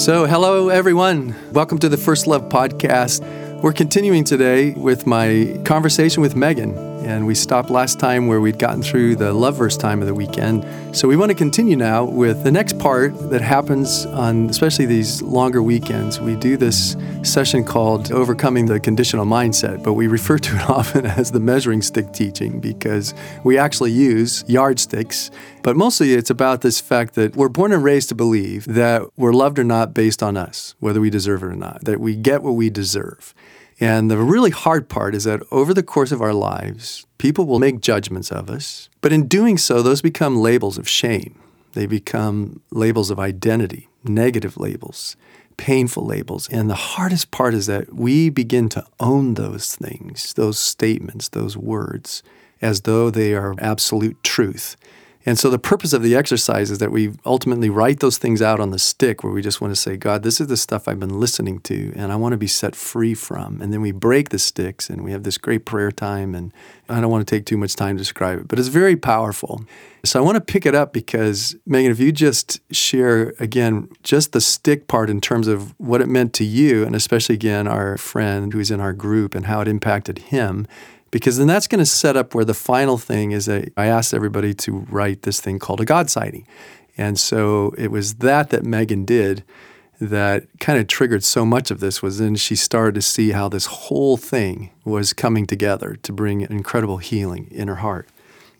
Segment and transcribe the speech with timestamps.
[0.00, 1.36] So, hello everyone.
[1.52, 3.20] Welcome to the First Love podcast.
[3.60, 6.72] We're continuing today with my conversation with Megan,
[7.10, 10.14] and we stopped last time where we'd gotten through the love verse time of the
[10.14, 10.64] weekend.
[10.96, 15.20] So we want to continue now with the next part that happens on especially these
[15.20, 16.20] longer weekends.
[16.20, 21.04] We do this session called Overcoming the Conditional Mindset, but we refer to it often
[21.04, 23.12] as the measuring stick teaching because
[23.44, 25.30] we actually use yardsticks.
[25.62, 29.32] But mostly it's about this fact that we're born and raised to believe that we're
[29.32, 32.42] loved or not based on us, whether we deserve it or not, that we get
[32.42, 33.34] what we deserve.
[33.80, 37.58] And the really hard part is that over the course of our lives, people will
[37.58, 38.90] make judgments of us.
[39.00, 41.40] But in doing so, those become labels of shame.
[41.72, 45.16] They become labels of identity, negative labels,
[45.56, 46.48] painful labels.
[46.50, 51.56] And the hardest part is that we begin to own those things, those statements, those
[51.56, 52.22] words,
[52.60, 54.76] as though they are absolute truth.
[55.26, 58.58] And so the purpose of the exercise is that we ultimately write those things out
[58.58, 60.98] on the stick where we just want to say, God, this is the stuff I've
[60.98, 63.60] been listening to and I want to be set free from.
[63.60, 66.34] And then we break the sticks and we have this great prayer time.
[66.34, 66.54] And
[66.88, 69.62] I don't want to take too much time to describe it, but it's very powerful.
[70.04, 74.32] So I want to pick it up because, Megan, if you just share again just
[74.32, 77.98] the stick part in terms of what it meant to you, and especially again our
[77.98, 80.66] friend who's in our group and how it impacted him
[81.10, 84.14] because then that's going to set up where the final thing is that I asked
[84.14, 86.46] everybody to write this thing called a God sighting.
[86.96, 89.44] And so it was that that Megan did
[90.00, 93.48] that kind of triggered so much of this was then she started to see how
[93.48, 98.08] this whole thing was coming together to bring incredible healing in her heart.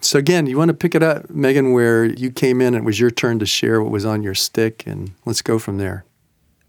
[0.00, 3.00] So again, you want to pick it up, Megan, where you came in, it was
[3.00, 6.04] your turn to share what was on your stick, and let's go from there.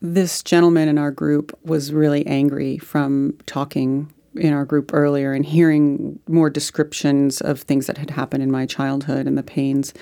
[0.01, 5.45] This gentleman in our group was really angry from talking in our group earlier and
[5.45, 9.93] hearing more descriptions of things that had happened in my childhood and the pains.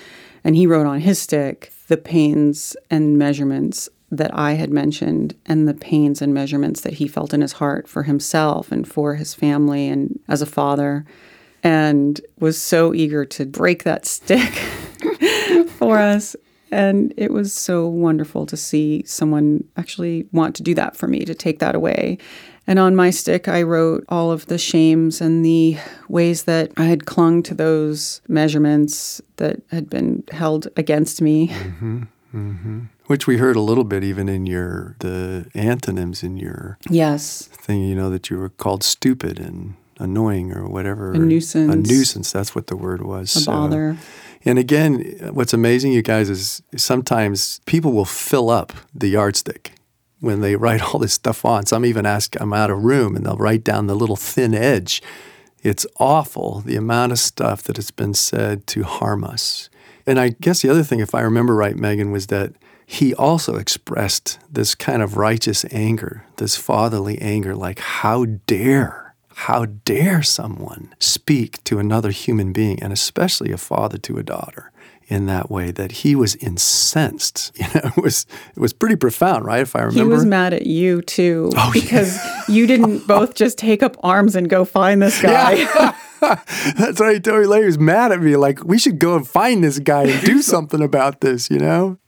[0.44, 5.68] And he wrote on his stick the pains and measurements that I had mentioned and
[5.68, 9.34] the pains and measurements that he felt in his heart for himself and for his
[9.34, 11.04] family and as a father.
[11.62, 14.50] And was so eager to break that stick
[15.78, 16.34] for us.
[16.72, 21.24] And it was so wonderful to see someone actually want to do that for me,
[21.24, 22.18] to take that away.
[22.66, 25.78] And on my stick, I wrote all of the shames and the
[26.08, 31.48] ways that I had clung to those measurements that had been held against me.
[31.48, 32.02] Mm-hmm,
[32.34, 32.80] mm-hmm.
[33.06, 37.82] Which we heard a little bit even in your the antonyms in your yes thing.
[37.82, 41.12] You know that you were called stupid and annoying or whatever.
[41.12, 41.74] A nuisance.
[41.74, 42.30] A nuisance.
[42.30, 43.34] That's what the word was.
[43.34, 43.52] A so.
[43.52, 43.96] bother.
[44.44, 49.72] And again, what's amazing, you guys, is sometimes people will fill up the yardstick
[50.20, 51.66] when they write all this stuff on.
[51.66, 55.02] Some even ask, I'm out of room, and they'll write down the little thin edge.
[55.62, 59.68] It's awful the amount of stuff that has been said to harm us.
[60.06, 62.54] And I guess the other thing, if I remember right, Megan, was that
[62.86, 69.66] he also expressed this kind of righteous anger, this fatherly anger, like, how dare, how
[69.66, 74.72] dare someone speak to another human being, and especially a father to a daughter?
[75.10, 77.52] In that way that he was incensed.
[77.60, 78.26] You know, it was
[78.56, 79.60] it was pretty profound, right?
[79.60, 82.42] If I remember, he was mad at you too oh, because yeah.
[82.48, 85.52] you didn't both just take up arms and go find this guy.
[85.52, 85.96] Yeah.
[86.20, 87.64] That's what he told me later.
[87.64, 90.40] He was mad at me, like we should go and find this guy and do
[90.40, 91.50] something about this.
[91.50, 91.98] You know.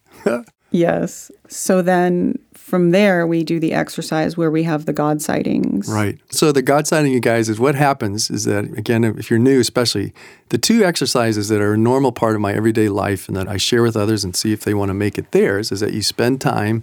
[0.70, 1.30] yes.
[1.48, 2.38] So then
[2.72, 5.88] from there, we do the exercise where we have the God sightings.
[5.88, 6.18] Right.
[6.30, 9.60] So the God sighting, you guys, is what happens is that, again, if you're new,
[9.60, 10.14] especially,
[10.48, 13.58] the two exercises that are a normal part of my everyday life and that I
[13.58, 16.00] share with others and see if they want to make it theirs is that you
[16.00, 16.82] spend time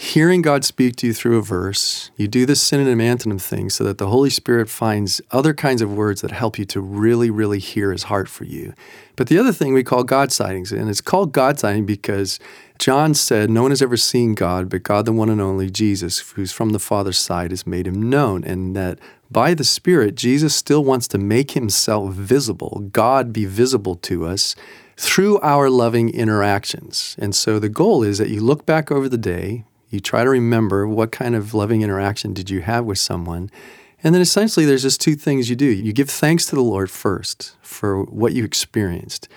[0.00, 2.12] hearing God speak to you through a verse.
[2.16, 5.92] You do this synonym antonym thing so that the Holy Spirit finds other kinds of
[5.92, 8.74] words that help you to really, really hear His heart for you.
[9.16, 12.38] But the other thing we call God sightings, and it's called God sighting because
[12.78, 16.20] John said, No one has ever seen God, but God, the one and only Jesus,
[16.20, 18.44] who's from the Father's side, has made him known.
[18.44, 19.00] And that
[19.32, 24.54] by the Spirit, Jesus still wants to make himself visible, God be visible to us
[24.96, 27.16] through our loving interactions.
[27.18, 30.30] And so the goal is that you look back over the day, you try to
[30.30, 33.50] remember what kind of loving interaction did you have with someone.
[34.02, 35.66] And then essentially, there's just two things you do.
[35.66, 39.28] You give thanks to the Lord first for what you experienced.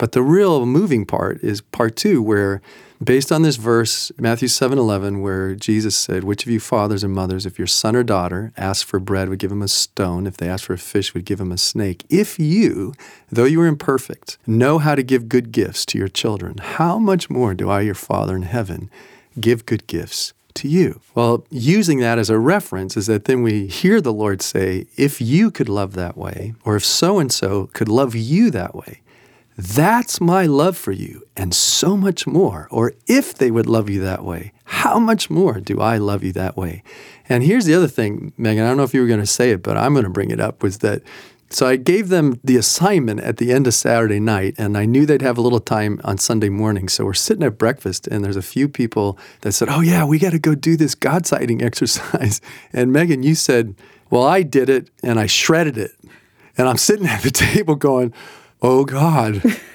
[0.00, 2.62] But the real moving part is part two, where
[3.04, 7.12] based on this verse, Matthew 7 11, where Jesus said, Which of you fathers and
[7.12, 10.26] mothers, if your son or daughter asked for bread, would give him a stone?
[10.26, 12.04] If they asked for a fish, would give him a snake?
[12.08, 12.94] If you,
[13.30, 17.28] though you are imperfect, know how to give good gifts to your children, how much
[17.28, 18.90] more do I, your Father in heaven,
[19.38, 21.00] give good gifts to you?
[21.14, 25.20] Well, using that as a reference is that then we hear the Lord say, If
[25.20, 29.00] you could love that way, or if so and so could love you that way,
[29.56, 32.66] that's my love for you, and so much more.
[32.70, 36.32] Or if they would love you that way, how much more do I love you
[36.32, 36.82] that way?
[37.28, 38.64] And here's the other thing, Megan.
[38.64, 40.30] I don't know if you were going to say it, but I'm going to bring
[40.30, 40.62] it up.
[40.62, 41.02] Was that
[41.50, 41.66] so?
[41.66, 45.22] I gave them the assignment at the end of Saturday night, and I knew they'd
[45.22, 46.88] have a little time on Sunday morning.
[46.88, 50.18] So we're sitting at breakfast, and there's a few people that said, "Oh yeah, we
[50.18, 52.40] got to go do this God sighting exercise."
[52.72, 53.74] And Megan, you said,
[54.10, 55.92] "Well, I did it, and I shredded it."
[56.56, 58.12] And I'm sitting at the table going,
[58.62, 59.42] "Oh God."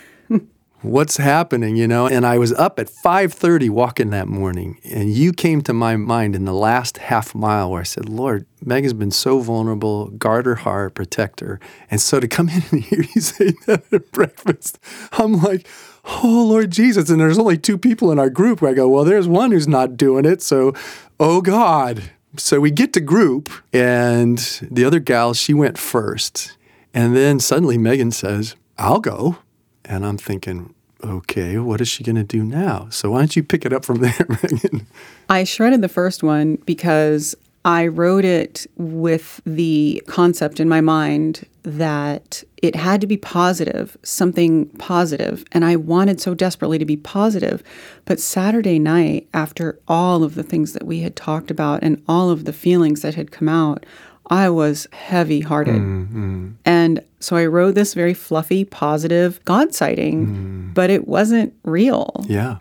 [0.86, 2.08] what's happening you know?
[2.08, 6.36] And i was up at 5.30 walking that morning and you came to my mind
[6.36, 10.56] in the last half mile where i said lord megan's been so vulnerable guard her
[10.56, 11.60] heart protect her.
[11.90, 14.80] And so to come in and hear you say that at breakfast
[15.14, 15.68] i'm like
[16.06, 17.10] oh lord jesus.
[17.10, 19.68] And there's only two people in our group where i go well there's one who's
[19.68, 20.74] not doing it so
[21.20, 22.12] oh god.
[22.38, 24.38] So we get to group and
[24.70, 26.58] the other gal she went first.
[26.94, 29.38] And then suddenly megan says i'll go
[29.86, 30.74] and I'm thinking,
[31.04, 32.88] okay, what is she going to do now?
[32.90, 34.88] So why don't you pick it up from there, Megan?
[35.30, 41.48] I shredded the first one because I wrote it with the concept in my mind
[41.64, 46.96] that it had to be positive, something positive, and I wanted so desperately to be
[46.96, 47.64] positive.
[48.06, 52.30] But Saturday night, after all of the things that we had talked about and all
[52.30, 53.84] of the feelings that had come out,
[54.28, 55.76] I was heavy hearted.
[55.76, 56.52] Mm-hmm.
[56.66, 60.74] And so I wrote this very fluffy, positive God sighting, mm.
[60.74, 62.26] but it wasn't real.
[62.28, 62.58] Yeah.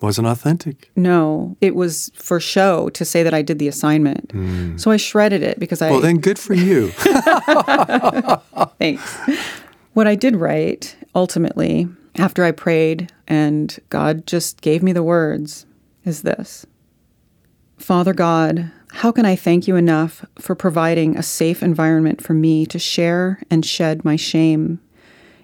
[0.00, 0.90] Wasn't authentic.
[0.96, 4.28] No, it was for show to say that I did the assignment.
[4.28, 4.78] Mm.
[4.78, 5.90] So I shredded it because I.
[5.90, 6.88] Well, then good for you.
[8.78, 9.18] Thanks.
[9.94, 15.64] What I did write ultimately, after I prayed and God just gave me the words,
[16.04, 16.66] is this
[17.78, 22.64] Father God, how can I thank you enough for providing a safe environment for me
[22.66, 24.80] to share and shed my shame?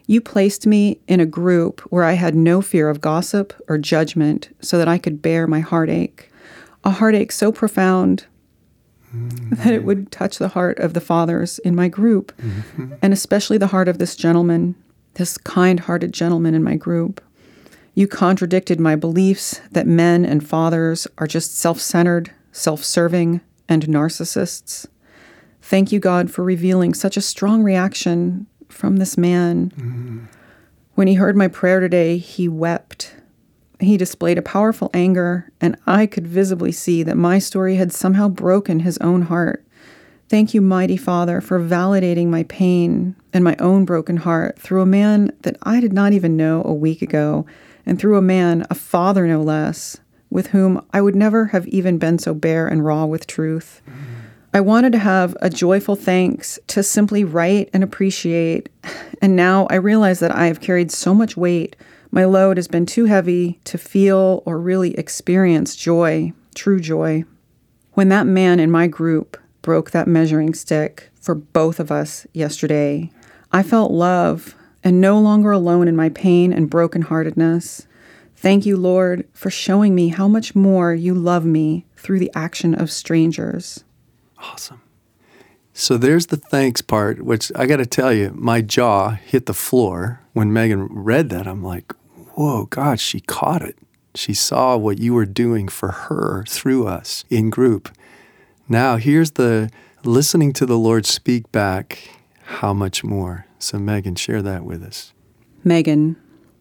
[0.06, 4.56] You placed me in a group where I had no fear of gossip or judgment
[4.60, 6.30] so that I could bear my heartache,
[6.84, 8.24] a heartache so profound
[9.12, 9.56] mm-hmm.
[9.56, 12.94] that it would touch the heart of the fathers in my group, mm-hmm.
[13.02, 14.76] and especially the heart of this gentleman,
[15.14, 17.20] this kind hearted gentleman in my group.
[17.94, 23.86] You contradicted my beliefs that men and fathers are just self centered self serving, and
[23.86, 24.86] narcissists.
[25.62, 29.72] Thank you, God, for revealing such a strong reaction from this man.
[29.76, 30.28] Mm.
[30.94, 33.14] When he heard my prayer today, he wept.
[33.78, 38.28] He displayed a powerful anger, and I could visibly see that my story had somehow
[38.28, 39.64] broken his own heart.
[40.28, 44.86] Thank you, mighty Father, for validating my pain and my own broken heart through a
[44.86, 47.46] man that I did not even know a week ago,
[47.86, 49.96] and through a man, a father no less,
[50.30, 53.82] with whom I would never have even been so bare and raw with truth.
[54.52, 58.68] I wanted to have a joyful thanks to simply write and appreciate.
[59.22, 61.76] And now I realize that I have carried so much weight.
[62.10, 67.24] My load has been too heavy to feel or really experience joy, true joy.
[67.92, 73.12] When that man in my group broke that measuring stick for both of us yesterday,
[73.52, 77.86] I felt love and no longer alone in my pain and brokenheartedness.
[78.40, 82.74] Thank you, Lord, for showing me how much more you love me through the action
[82.74, 83.84] of strangers.
[84.38, 84.80] Awesome.
[85.74, 89.52] So there's the thanks part, which I got to tell you, my jaw hit the
[89.52, 91.46] floor when Megan read that.
[91.46, 91.92] I'm like,
[92.32, 93.76] whoa, God, she caught it.
[94.14, 97.94] She saw what you were doing for her through us in group.
[98.70, 99.68] Now, here's the
[100.02, 102.08] listening to the Lord speak back,
[102.44, 103.44] how much more?
[103.58, 105.12] So, Megan, share that with us.
[105.62, 106.16] Megan,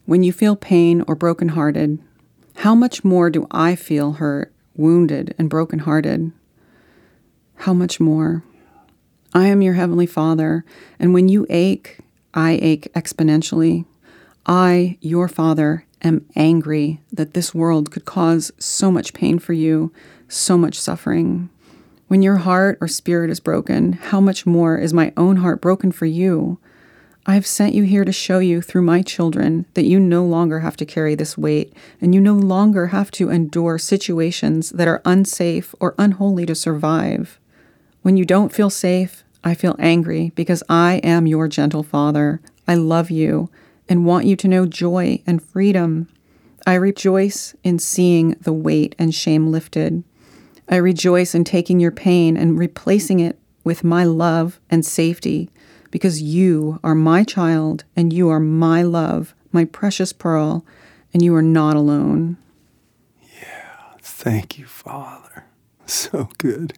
[0.09, 1.99] when you feel pain or brokenhearted,
[2.55, 6.31] how much more do I feel hurt, wounded, and brokenhearted?
[7.57, 8.43] How much more?
[9.35, 10.65] I am your Heavenly Father,
[10.97, 11.99] and when you ache,
[12.33, 13.85] I ache exponentially.
[14.47, 19.93] I, your Father, am angry that this world could cause so much pain for you,
[20.27, 21.51] so much suffering.
[22.07, 25.91] When your heart or spirit is broken, how much more is my own heart broken
[25.91, 26.57] for you?
[27.25, 30.61] I have sent you here to show you through my children that you no longer
[30.61, 35.01] have to carry this weight, and you no longer have to endure situations that are
[35.05, 37.39] unsafe or unholy to survive.
[38.01, 42.41] When you don't feel safe, I feel angry because I am your gentle father.
[42.67, 43.49] I love you
[43.87, 46.07] and want you to know joy and freedom.
[46.65, 50.03] I rejoice in seeing the weight and shame lifted.
[50.69, 55.49] I rejoice in taking your pain and replacing it with my love and safety
[55.91, 60.65] because you are my child and you are my love, my precious pearl,
[61.13, 62.37] and you are not alone.
[63.41, 65.45] Yeah, thank you, Father.
[65.85, 66.73] So good.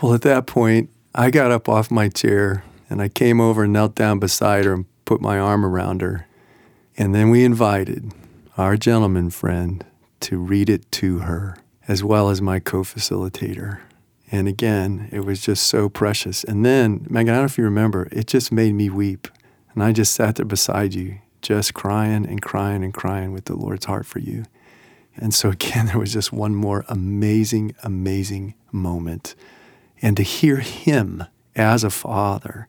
[0.00, 3.72] Well, at that point, I got up off my chair and I came over and
[3.72, 6.28] knelt down beside her and put my arm around her.
[6.96, 8.12] And then we invited
[8.56, 9.84] our gentleman friend
[10.20, 11.56] to read it to her
[11.88, 13.80] as well as my co facilitator.
[14.32, 16.42] And again, it was just so precious.
[16.42, 19.28] And then, Megan, I don't know if you remember, it just made me weep.
[19.74, 23.54] And I just sat there beside you, just crying and crying and crying with the
[23.54, 24.44] Lord's heart for you.
[25.16, 29.34] And so, again, there was just one more amazing, amazing moment.
[30.00, 31.24] And to hear him
[31.54, 32.66] as a father,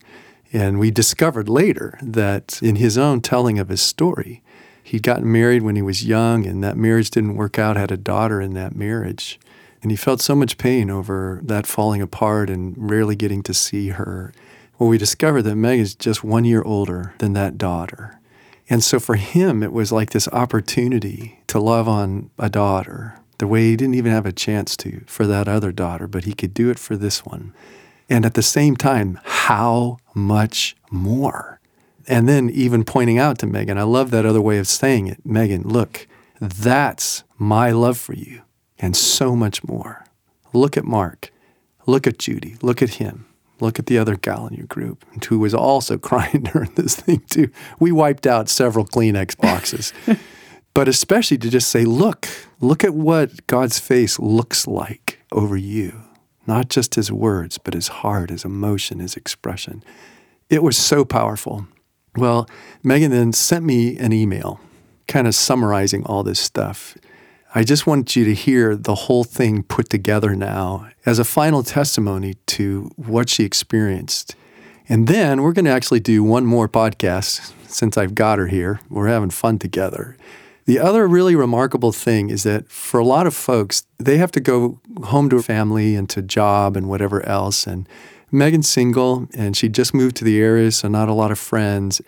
[0.52, 4.42] and we discovered later that in his own telling of his story,
[4.82, 7.96] he'd gotten married when he was young, and that marriage didn't work out, had a
[7.96, 9.40] daughter in that marriage.
[9.84, 13.90] And he felt so much pain over that falling apart and rarely getting to see
[13.90, 14.32] her.
[14.78, 18.18] Well, we discovered that Meg is just one year older than that daughter.
[18.70, 23.46] And so for him, it was like this opportunity to love on a daughter the
[23.46, 26.54] way he didn't even have a chance to for that other daughter, but he could
[26.54, 27.52] do it for this one.
[28.08, 31.60] And at the same time, how much more?
[32.08, 35.26] And then even pointing out to Megan, I love that other way of saying it
[35.26, 36.06] Megan, look,
[36.40, 38.40] that's my love for you
[38.78, 40.04] and so much more.
[40.52, 41.30] Look at Mark.
[41.86, 42.56] Look at Judy.
[42.62, 43.26] Look at him.
[43.60, 47.22] Look at the other gal in your group who was also crying during this thing,
[47.30, 47.50] too.
[47.78, 49.92] We wiped out several Kleenex boxes.
[50.74, 52.28] but especially to just say, look,
[52.60, 56.02] look at what God's face looks like over you.
[56.46, 59.82] Not just his words, but his heart, his emotion, his expression.
[60.50, 61.66] It was so powerful.
[62.16, 62.48] Well,
[62.82, 64.60] Megan then sent me an email
[65.06, 66.96] kind of summarizing all this stuff.
[67.56, 71.62] I just want you to hear the whole thing put together now as a final
[71.62, 74.34] testimony to what she experienced.
[74.88, 78.80] And then we're going to actually do one more podcast since I've got her here.
[78.90, 80.16] We're having fun together.
[80.64, 84.40] The other really remarkable thing is that for a lot of folks, they have to
[84.40, 87.68] go home to a family and to job and whatever else.
[87.68, 87.88] And
[88.32, 92.02] Megan's single and she just moved to the area, so not a lot of friends.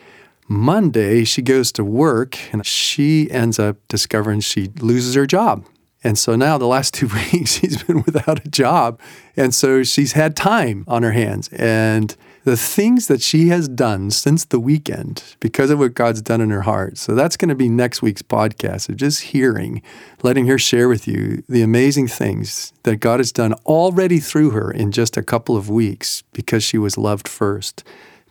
[0.49, 5.65] Monday, she goes to work and she ends up discovering she loses her job.
[6.05, 9.01] And so now the last two weeks, she's been without a job.
[9.37, 11.49] And so she's had time on her hands.
[11.53, 16.41] And the things that she has done since the weekend because of what God's done
[16.41, 16.97] in her heart.
[16.97, 19.83] So that's going to be next week's podcast of just hearing,
[20.23, 24.71] letting her share with you the amazing things that God has done already through her
[24.71, 27.83] in just a couple of weeks because she was loved first.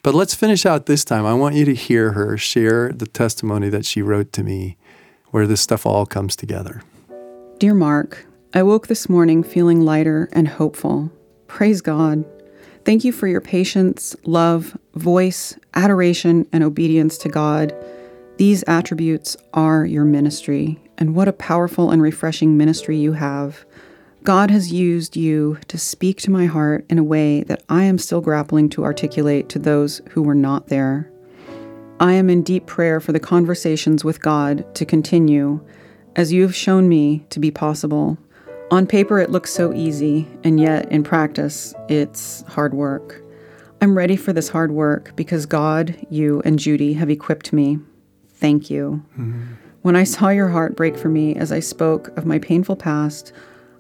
[0.06, 1.26] But let's finish out this time.
[1.26, 4.78] I want you to hear her share the testimony that she wrote to me
[5.32, 6.84] where this stuff all comes together.
[7.58, 11.12] Dear Mark, I woke this morning feeling lighter and hopeful.
[11.48, 12.24] Praise God.
[12.84, 17.74] Thank you for your patience, love, voice, adoration, and obedience to God.
[18.38, 23.66] These attributes are your ministry, and what a powerful and refreshing ministry you have.
[24.26, 28.00] God has used you to speak to my heart in a way that I am
[28.00, 31.12] still grappling to articulate to those who were not there.
[32.00, 35.64] I am in deep prayer for the conversations with God to continue,
[36.16, 38.18] as you have shown me to be possible.
[38.72, 43.22] On paper, it looks so easy, and yet in practice, it's hard work.
[43.80, 47.78] I'm ready for this hard work because God, you, and Judy have equipped me.
[48.30, 49.06] Thank you.
[49.20, 49.54] Mm-hmm.
[49.84, 53.32] When I saw your heart break for me as I spoke of my painful past,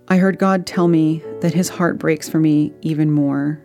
[0.07, 3.59] I heard God tell me that his heart breaks for me even more.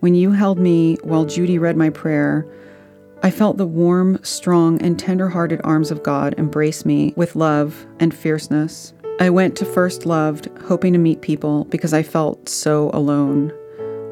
[0.00, 2.46] When you held me while Judy read my prayer,
[3.22, 7.86] I felt the warm, strong, and tender hearted arms of God embrace me with love
[7.98, 8.92] and fierceness.
[9.18, 13.50] I went to First Loved hoping to meet people because I felt so alone.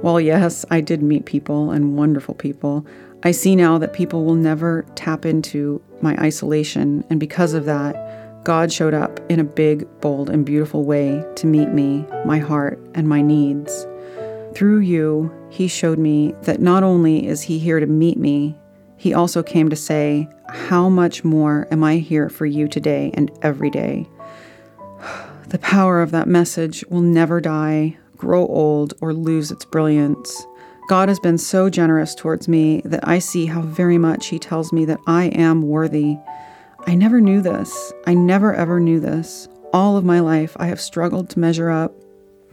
[0.00, 2.86] While, yes, I did meet people and wonderful people,
[3.22, 7.94] I see now that people will never tap into my isolation, and because of that,
[8.46, 12.78] God showed up in a big, bold, and beautiful way to meet me, my heart,
[12.94, 13.88] and my needs.
[14.54, 18.56] Through you, He showed me that not only is He here to meet me,
[18.96, 23.36] He also came to say, How much more am I here for you today and
[23.42, 24.08] every day?
[25.48, 30.46] The power of that message will never die, grow old, or lose its brilliance.
[30.88, 34.72] God has been so generous towards me that I see how very much He tells
[34.72, 36.16] me that I am worthy
[36.86, 37.92] I never knew this.
[38.06, 39.48] I never ever knew this.
[39.72, 41.92] All of my life, I have struggled to measure up.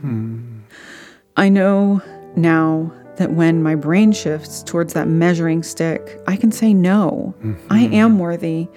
[0.01, 0.59] Hmm.
[1.37, 2.01] I know
[2.35, 7.35] now that when my brain shifts towards that measuring stick, I can say no.
[7.43, 7.67] Mm-hmm.
[7.71, 8.67] I am worthy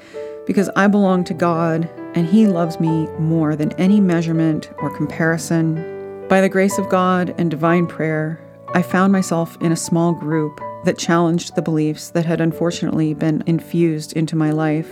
[0.47, 6.27] because I belong to God and He loves me more than any measurement or comparison.
[6.29, 8.41] By the grace of God and divine prayer,
[8.75, 13.43] I found myself in a small group that challenged the beliefs that had unfortunately been
[13.47, 14.91] infused into my life.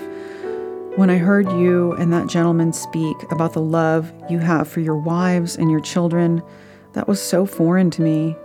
[0.97, 4.95] When I heard you and that gentleman speak about the love you have for your
[4.95, 6.41] wives and your children,
[6.93, 8.37] that was so foreign to me.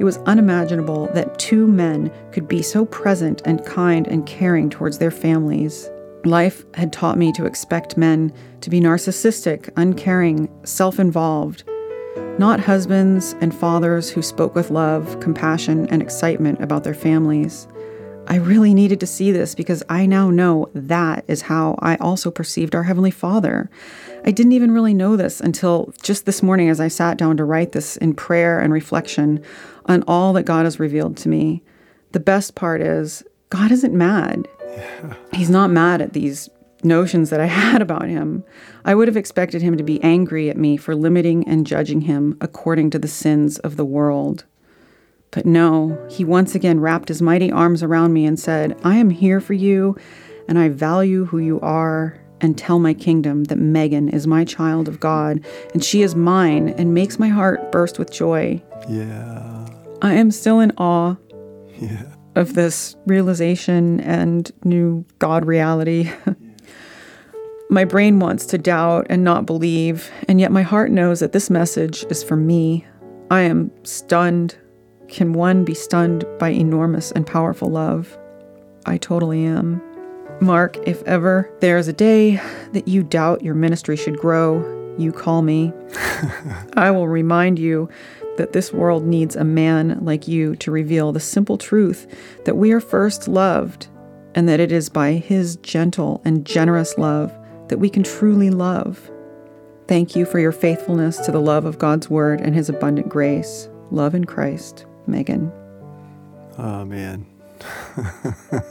[0.00, 4.96] It was unimaginable that two men could be so present and kind and caring towards
[4.96, 5.90] their families.
[6.24, 11.64] Life had taught me to expect men to be narcissistic, uncaring, self involved,
[12.38, 17.68] not husbands and fathers who spoke with love, compassion, and excitement about their families.
[18.28, 22.30] I really needed to see this because I now know that is how I also
[22.30, 23.70] perceived our Heavenly Father.
[24.22, 27.44] I didn't even really know this until just this morning as I sat down to
[27.44, 29.42] write this in prayer and reflection
[29.86, 31.62] on all that God has revealed to me.
[32.12, 34.46] The best part is, God isn't mad.
[34.60, 35.14] Yeah.
[35.32, 36.50] He's not mad at these
[36.84, 38.44] notions that I had about him.
[38.84, 42.36] I would have expected him to be angry at me for limiting and judging him
[42.42, 44.44] according to the sins of the world.
[45.30, 49.10] But no, he once again wrapped his mighty arms around me and said, I am
[49.10, 49.96] here for you,
[50.48, 54.88] and I value who you are, and tell my kingdom that Megan is my child
[54.88, 55.44] of God,
[55.74, 58.62] and she is mine, and makes my heart burst with joy.
[58.88, 59.68] Yeah.
[60.00, 61.16] I am still in awe
[61.78, 62.14] yeah.
[62.34, 66.10] of this realization and new God reality.
[67.70, 71.50] my brain wants to doubt and not believe, and yet my heart knows that this
[71.50, 72.86] message is for me.
[73.30, 74.56] I am stunned
[75.08, 78.18] can one be stunned by enormous and powerful love?
[78.86, 79.82] I totally am.
[80.40, 82.40] Mark, if ever there is a day
[82.72, 85.72] that you doubt your ministry should grow, you call me.
[86.74, 87.88] I will remind you
[88.36, 92.06] that this world needs a man like you to reveal the simple truth
[92.44, 93.88] that we are first loved,
[94.34, 97.36] and that it is by his gentle and generous love
[97.68, 99.10] that we can truly love.
[99.88, 103.68] Thank you for your faithfulness to the love of God's word and his abundant grace.
[103.90, 104.86] Love in Christ.
[105.08, 105.50] Megan.
[106.58, 107.26] Oh, man.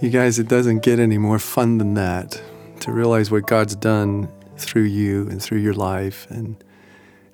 [0.00, 2.40] you guys, it doesn't get any more fun than that
[2.80, 6.26] to realize what God's done through you and through your life.
[6.30, 6.62] And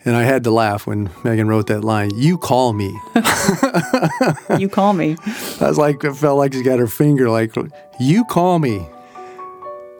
[0.04, 2.98] and I had to laugh when Megan wrote that line, You call me.
[4.58, 5.16] you call me.
[5.60, 7.54] I was like, it felt like she got her finger like,
[8.00, 8.84] You call me.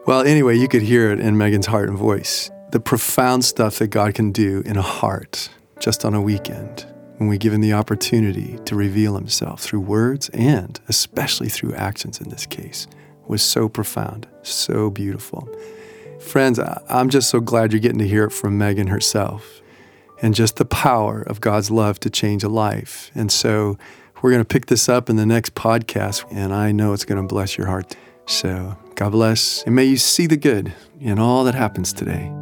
[0.04, 2.50] Well, anyway, you could hear it in Megan's heart and voice.
[2.72, 6.86] The profound stuff that God can do in a heart just on a weekend
[7.22, 12.20] when we give him the opportunity to reveal himself through words and especially through actions
[12.20, 12.88] in this case
[13.28, 15.48] was so profound, so beautiful.
[16.18, 16.58] Friends,
[16.88, 19.60] I'm just so glad you're getting to hear it from Megan herself
[20.20, 23.12] and just the power of God's love to change a life.
[23.14, 23.78] And so
[24.20, 27.22] we're going to pick this up in the next podcast, and I know it's going
[27.22, 27.96] to bless your heart.
[28.26, 32.32] So God bless, and may you see the good in all that happens today.